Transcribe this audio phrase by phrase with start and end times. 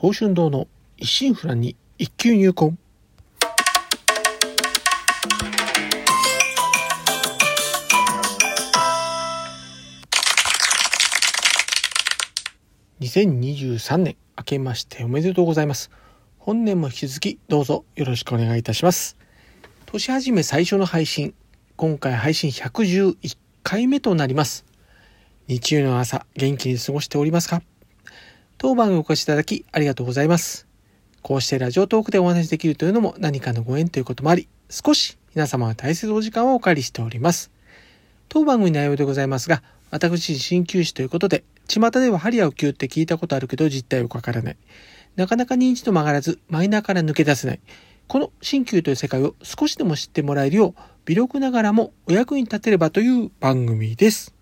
[0.00, 2.78] 宝春堂の一心不乱に一級入魂。
[13.00, 15.90] 2023年明けましておめでとうございます。
[16.38, 19.18] 本年も引き続きどうぞよろしくお願いいたします。
[19.84, 21.34] 年始め最初の配信
[21.76, 24.64] 今回配信111回目となります。
[25.46, 27.60] 日曜の朝元気に過ごしておりますか？
[28.62, 30.66] 当番にお越しいただきありがとうございます。
[31.22, 37.50] こうしてラジオトークでお話しできるというのも何かのご縁ということもあり、少し皆様は大切なお時間をお借りしております。
[38.28, 44.56] 当番組の内容でございますが、私鍼灸師ということで、巷では針を灸って聞いたことあるけど実態はわからない。
[45.16, 47.60] なかなか認知度も上がらず、マイナーから抜け出せない。
[48.08, 54.34] この鍼灸という世界を少しでも知ってもらえるよう、微力ながらもお役に立てればという番組です。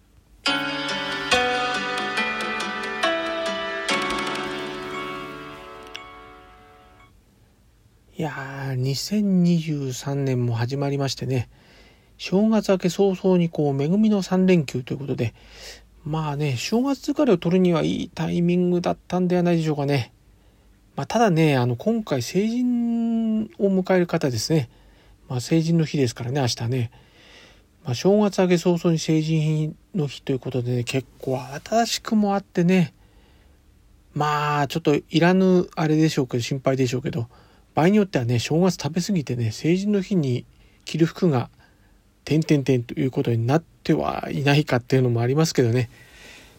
[8.19, 11.49] いやー、2023年も始まりましてね、
[12.17, 15.35] 正月明け早々にこう、恵みの3連休ということで、
[16.05, 20.13] まあね、正月疲れを取るにはいいタイミングだったんではないでしょうかね。
[20.97, 24.69] まあ、ただね、あの、今回成人を迎える方ですね。
[25.29, 26.91] まあ、成人の日ですからね、明日ね。
[27.85, 32.95] まあ、正月明け早々に成人の日ということでね、結構新しくもあってね、
[34.13, 37.29] まあ、ちょっといらぬあれでしょうけど、心配でしょうけど、
[37.79, 40.45] 場合によってはね正月食べ過ぎてね成人の日に
[40.85, 41.49] 着る服が
[42.25, 45.89] 点々点ということになってはいないかっていうのもありますけどね。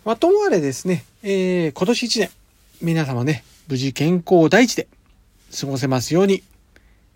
[0.06, 2.30] まあ、ともあれですね、えー、今年1年、
[2.82, 4.88] 皆様ね、無事健康第一で
[5.60, 6.42] 過ごせますように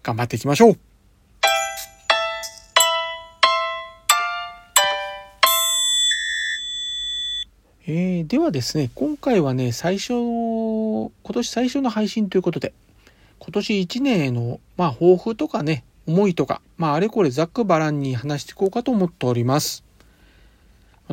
[0.03, 0.77] 頑張っていきましょう。
[7.87, 12.73] えー、ではですね、今回はね、最初、今年最初の配信ということで、
[13.43, 19.83] 今年1年への、まあ、抱負とかね、思いとか、まあ、あれこれざっくばらんに話していこうかと思っております。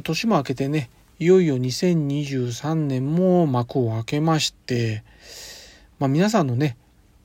[0.05, 5.03] 年も明けてね、いよいよ2023年も幕を開けまして、
[5.99, 6.77] まあ、皆さんのね、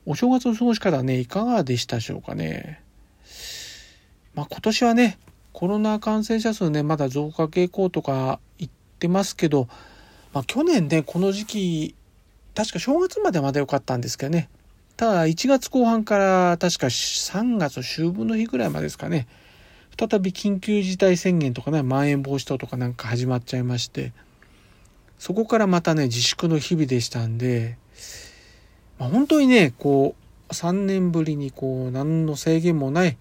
[0.08, 2.82] お正月の過ごし方ね、いかがでしたでしょうかね。
[4.34, 5.20] まあ、今年はね、
[5.54, 9.68] コロナ感染者数ね、まだ増加傾向とか言ってますけど、
[10.34, 11.96] まあ、去年ね、この時期、
[12.56, 14.50] 確か正月までまだ良かったんですけどね、
[14.98, 19.28] ただ1月後半から確か3月秋分の日ぐらいまでですかね
[19.98, 24.14] 再び緊急事態宣言とかねまん延防止等とかなんか始まっちゃいまして
[25.20, 27.78] そこからまたね自粛の日々でしたんで、
[29.00, 30.16] まあ、本当にねこ
[30.50, 33.18] う3年ぶりにこう何の制限もない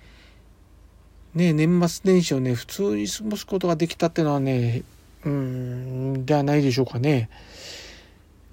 [1.34, 4.82] ね年末年始をね普通に過ごすことができたっていうのはね
[5.24, 7.30] うんではないでしょうかね。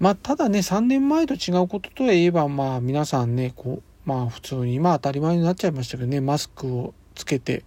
[0.02, 7.62] まあ、ただね、3年前と違うことといえば、まあ、皆さんね、こう、まあ、普通に、まあ、当たり前になっちゃいましたけどね、マスクをつけて、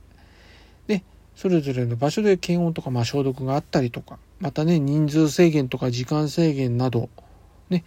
[0.86, 1.02] で、
[1.38, 7.08] それぞれの場所で検温とか、まあ、消毒があったりとか、またね、人数制限とか時間制限など、
[7.70, 7.86] ね、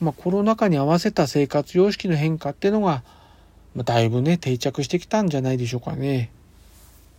[0.00, 3.02] まあ、コロナ禍に合わせた生活様式の変化っていうのが、
[3.74, 6.30] まあ、だいぶね、定着してきたんじゃないでしょうかね。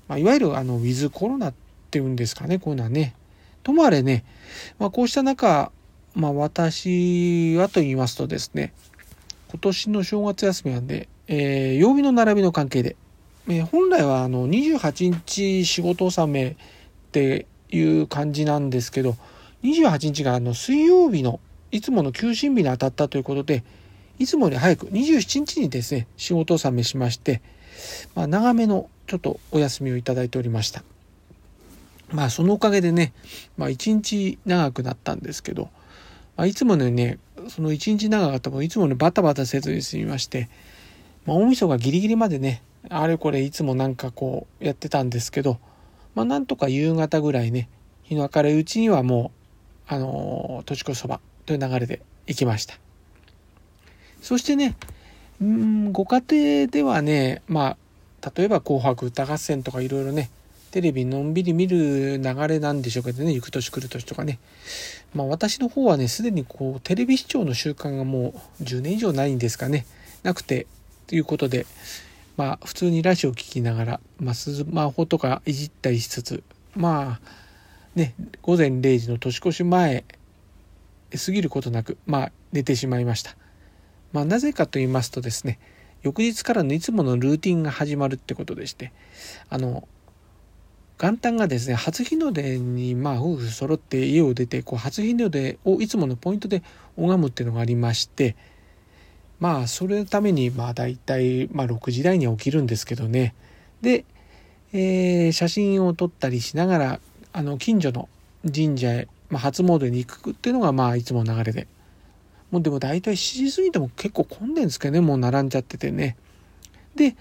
[0.07, 1.53] まあ、いわゆる、あの、ウィズコロナっ
[1.91, 3.13] ていうんですかね、こういうのはね。
[3.61, 4.25] ともあれね、
[4.79, 5.71] まあ、こうした中、
[6.17, 8.73] まあ私はと言いますとですね、
[9.51, 12.95] 今年の正月休みなんで、えー、曜日の並びの関係で、
[13.47, 16.55] えー、本来はあの28日仕事納めっ
[17.11, 19.15] ていう感じなんですけど、
[19.61, 21.39] 28日があの水曜日の
[21.71, 23.63] いつもの休診日に当たったということで、
[24.17, 27.43] いつもより早く27日にですね、仕事納めしまして、
[28.15, 30.83] まあ、長めのちょっとお休みをいただいておりました。
[32.09, 33.13] まあそのおかげでね、
[33.55, 35.69] まあ一日長くなったんですけど、
[36.37, 37.17] まあ、いつものね、
[37.49, 40.49] その一日長かったもいつものバタバタせずに済みまして、
[41.25, 45.59] まあ、大晦日ギリギリまでね、あれこれいつもなんかこうやってたんですけど、
[46.15, 47.69] まあなんとか夕方ぐらいね、
[48.03, 49.31] 日の明るいうちにはも
[49.89, 52.75] う、あのー、年越しそばという流れで行きました。
[54.21, 54.75] そしてね、
[55.41, 57.77] うん、ご家庭ではね、ま
[58.21, 60.29] あ、例えば紅白歌合戦とかいろいろね、
[60.71, 64.39] テレビのんびり見る流れなんでしょうけどね、行く年来る年とかね。
[65.13, 69.85] まあ私の方はね、すでにこう、テレビ視聴の習慣がもう10年以上ないんですかね。
[70.23, 70.67] なくて、
[71.07, 71.65] ということで、
[72.35, 76.43] まあ普通にラジオ聴きながら、まあスマホとかいじったりしつつ、
[76.75, 77.29] まあ
[77.95, 80.03] ね、午前0時の年越し前、
[81.25, 83.35] 過ぎることなく、まあ寝てしまいました。
[84.11, 85.59] まあなぜかと言いますとですね、
[86.03, 88.91] 翌日からのいつものルーティンが始まるってことでして、
[89.49, 89.87] あの、
[90.99, 96.63] 元旦がですね初日の出にまあ夫婦揃って家を出てこう初日の出をいつものポイントで
[96.97, 98.35] 拝むっていうのがありまして
[99.39, 103.35] まあそれのためにまあ大体まあ6時台に起きるんですけどね。
[103.81, 104.05] で、
[104.73, 106.99] えー、写真を撮ったりしながら
[107.33, 108.09] あの近所の
[108.43, 111.67] 神社へ、まあ、初詣に行くっていうのがまあいつも流れで。
[112.49, 116.15] もうでも大体7時過ぎても結構混んでるんですけどねもう並んじゃっててね。
[116.95, 117.15] で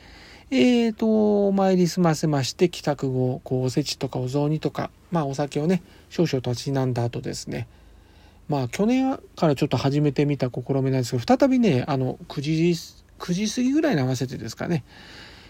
[0.49, 7.67] えーと、お参り済ませまして帰宅後こうおせちとかお雑煮とか、まあ、お酒をね少々たしなんだ後ですね
[8.49, 12.53] まあ去年からちょっと始めてみた試みなんですけど再びねあの9時
[13.19, 14.85] 9時過ぎぐらいに合わせてですかね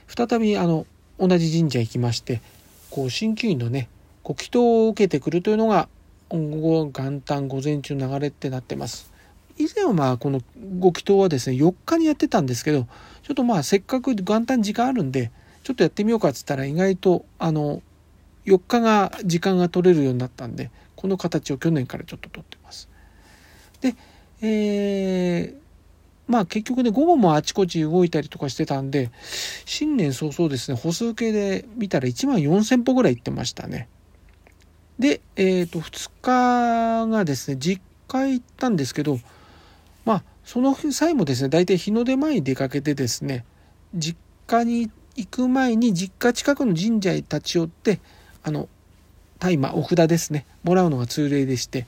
[0.06, 0.86] 再びあの
[1.18, 2.40] 同じ神社行きまして
[2.88, 3.90] こう鍼灸院のね
[4.22, 5.90] ご祈祷を受けてくるというのが
[6.30, 9.12] 今後元旦午前中の流れってなってます。
[9.58, 10.40] 以前はまあこの
[10.78, 12.86] ご祈祷はですね4日にやってたんですけど
[13.22, 15.30] ちょっとまあせっかく元旦時間あるんで
[15.62, 17.82] ちょっとやってみようかっつったら意外とあの
[18.44, 22.88] 4日が時間が取れるようになったんでこの形を去年からちょっと取ってます。
[23.80, 23.94] で、
[24.40, 25.56] えー、
[26.28, 29.10] まあ結局ね午後もあちこち動いたりとかしてたんで
[29.64, 33.88] 新年早々ですね歩数計で見たら1万4,000歩ぐらい行ってましたね。
[34.98, 39.18] で、えっ、ー、と2日がですね実家行ったんですけど
[40.06, 43.44] まあその際もですね大体日の出前に出かけてですね
[43.94, 44.16] 実
[44.46, 48.00] 家に行く前に実家近くの神社へ立ち寄って
[48.42, 48.68] あの
[49.38, 51.86] 大麻お札ですねもらうのが通例でして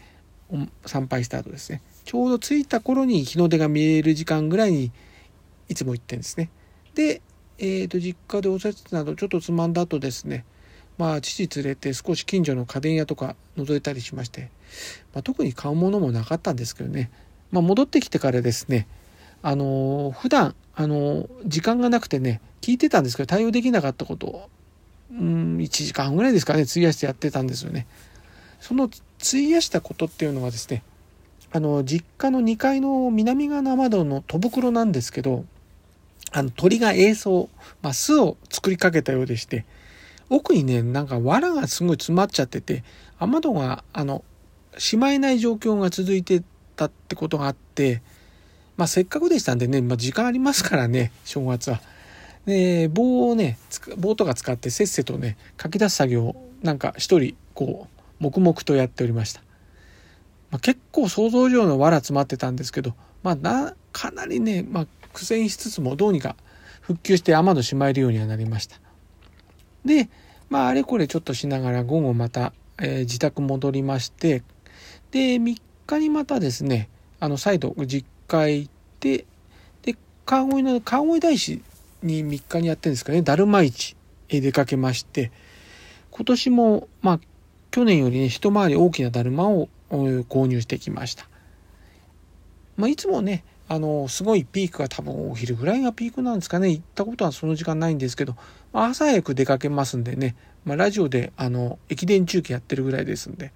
[0.85, 4.91] 参拝した後ですねちょうど着いた頃に日の出が見える時間ぐらいに
[5.69, 6.50] いつも行ってんですね。
[6.94, 7.21] で、
[7.59, 10.44] えー、と実家でおせちなどちょっとつまんだ後ですね
[10.97, 14.50] まあ父連れて少し近所の家電屋とか覗いたりしまして、
[15.14, 17.11] まあ、特に買うものもなかったんですけどね
[17.50, 18.87] まあ、戻ってきてからですね
[19.43, 24.49] あの普段あの時間がなくてね聞いてたんですけど対応できなかったことを
[25.11, 27.87] うん1時間ぐらいですかね費やしてやってたんですよね。
[28.61, 28.91] その
[29.21, 30.83] 費やしたことっていうのはですね
[31.53, 35.45] あの実家の2階の南側の窓の戸袋なんですけど
[36.33, 37.29] あの鳥が営巣、
[37.83, 39.65] まあ、巣を作りかけたようでして
[40.29, 42.85] 奥にねなんか藁がすごい詰まっちゃってて
[43.19, 44.25] 雨戸があの
[44.77, 46.43] しまえない状況が続いて
[46.87, 48.01] ったってことがあって、
[48.77, 51.81] まあ、せっかくでしたんでね、まあ、時間ありますからね、正月は。
[52.47, 53.59] で、棒をね、
[53.99, 57.89] 棒とか使ってせっせとね、書き出す作業をなんか一人、こ
[58.21, 59.41] う、黙々とやっておりました。
[60.51, 66.37] まあ、結構想像以上の藁詰まってたんですけど、まあな、かなりね、まあ、苦戦しつつもどうにか
[66.81, 68.81] 復旧して雨戸しまえるようにはなりました。
[69.85, 70.09] で、
[70.49, 74.43] まあ、あれこれちょっとしながら午後また、えー、自宅戻りまして、
[75.11, 75.61] で、3
[75.96, 76.88] 日にまたですね
[77.20, 79.25] あの再度実家へ行って
[79.82, 81.62] で川越の川越大師
[82.02, 83.96] に3日にやってるんですかねだるま市
[84.29, 85.32] へ出かけまして
[86.11, 87.20] 今年もまあ
[87.70, 91.29] 去年よりね一回り大きなだるまを購入してきました。
[92.76, 98.35] まあ、いつもねあのすごいピークが多分お昼ぐらいがピークなんですかね行ったことはその時間ないんですけど、
[98.73, 103.52] まあ、朝早く出かけますんでね、まあ、ラジオであの駅伝中継やってるぐらいですんで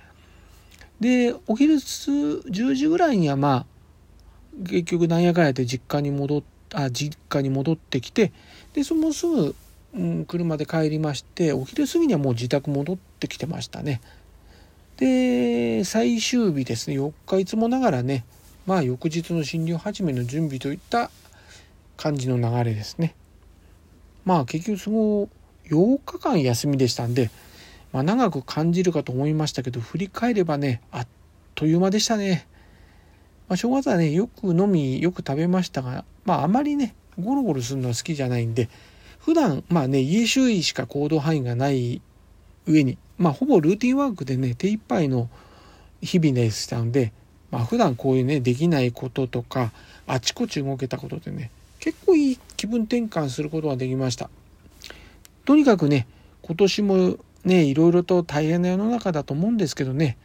[1.03, 3.67] でお昼10時ぐらいにはまあ
[4.69, 6.43] 結局なんやかんやで実家に戻っ
[6.75, 8.33] あ実家に戻ってきて
[8.73, 9.55] でそのすぐ、
[9.95, 14.01] うん、車で帰りましてお昼過ぎにはもう自宅戻ってきてましたね。
[14.97, 18.25] で最終日ですね4日いつもながらね
[18.67, 21.11] まあ翌日の診療始めの準備といった
[21.97, 23.17] 感じの流れですね。
[24.25, 25.29] まあ結局その
[25.69, 27.31] 8日間休みでしたんで
[27.93, 31.07] まあ、長く感じるかと思いましたけど振り返ればねあっ
[31.55, 32.47] という間でしたね。
[33.49, 38.71] まあ、正月はねよく飲みよく食べましたが、まあ、あまりねゴロゴロするのは好きじゃないんで
[39.19, 42.01] 普段まあね家周囲しか行動範囲がない
[42.67, 45.29] 上にまあほぼルーティンワークでね手一杯の
[46.01, 47.13] 日々でしたんで
[47.51, 49.73] まあ普段こういうねできないこととか
[50.07, 54.31] あちこち動けたことでね結構いい気分転換することができました。
[55.45, 56.07] とにかくね
[56.43, 60.17] 今年もねいろいろと大変な世の中だと思うんですけどね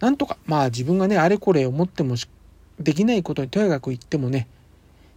[0.00, 2.16] なんとかまあ自分がねあれこれ思っても
[2.78, 4.48] できないことにとやかく言ってもね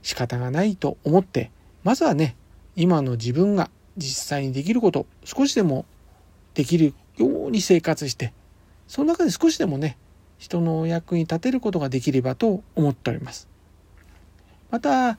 [0.02, 1.52] 仕方がないと思って
[1.84, 2.36] まずはね
[2.76, 5.86] 今の自分が実際にできること少しでも
[6.54, 8.34] できるように生活して
[8.88, 9.98] その中で少しでもね
[10.38, 13.48] 人のお役に立てることができればと思っております。
[14.70, 15.18] また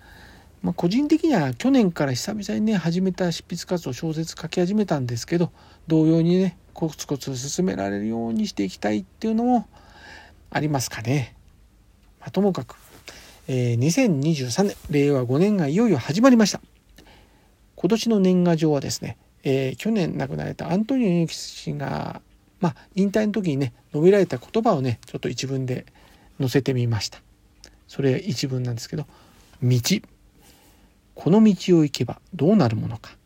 [0.65, 5.53] まあ、個人的には去年から久々にね始めた執筆活動小説書き始めたんですけど
[5.87, 9.69] 同様にねコツコツ進められるようにしていきたいっていうのも
[10.51, 11.37] ありますかね。
[12.21, 12.77] まあ、ともかく、
[13.49, 16.61] えー、2023年令和5年がいよいよ始まりました。
[17.77, 22.23] 今年の年賀状はですね、えー、去年亡くなられたアントニオ猪木氏が、
[22.61, 25.85] まあ、引退の時にね述べられた言葉をねちょっと一文で
[26.41, 27.21] 載せてみました
[27.87, 29.07] それ一文なんですけど
[29.63, 29.81] 「道
[31.15, 33.17] この道を行けばどうなるものか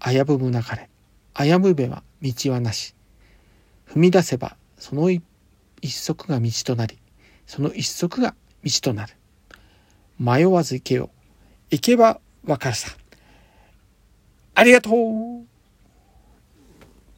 [0.00, 0.88] 危ぶむなかれ
[1.34, 2.94] 危ぶべば道はなし。
[3.88, 5.22] 踏み出せばその一
[5.82, 6.98] 足が道となり
[7.46, 8.34] その一足が
[8.64, 9.14] 道となる。
[10.18, 11.10] 迷わず行けよ。
[11.70, 12.96] 行けばわかるさ。
[14.54, 15.52] ありがとう。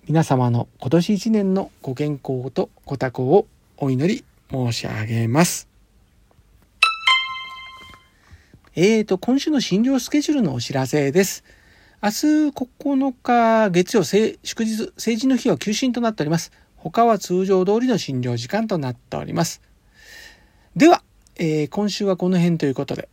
[0.07, 5.69] 皆様の今年一年のご健康とご多幸をお祈り申し上げます。
[8.77, 11.45] えーと、今週の診療スケジュールのお知らせです。
[12.03, 12.17] 明日
[12.49, 16.53] 9日月曜祝日、成人の日は休診となっております。
[16.77, 19.63] 他は通常通りの診療時間となっております。
[20.77, 21.03] では、
[21.37, 23.09] えー、今週はこの辺ということで、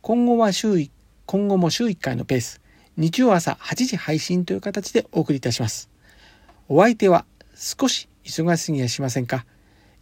[0.00, 0.88] 今後は週、
[1.26, 2.60] 今後も週1回のペース、
[2.96, 5.90] 日曜朝8時配信という形でお送りいたします。
[6.68, 7.24] お相手は
[7.56, 9.44] 少し忙しすぎやしませんか？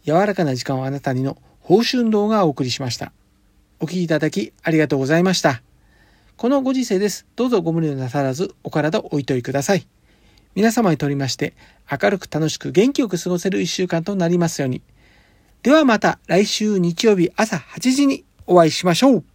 [0.05, 3.11] 柔らかな時間をあなたにの報酬動画をお送りしました。
[3.79, 5.63] お聴きいただきありがとうございました。
[6.35, 7.25] このご時世です。
[7.35, 9.87] どうぞご無理なさらずお体おいといください。
[10.55, 11.53] 皆様にとりまして
[11.89, 14.81] 明るく楽しく元気よく過ごせる一週間となりますように。
[15.61, 19.32] ではまた来週日曜日朝8時にお会いしましょう。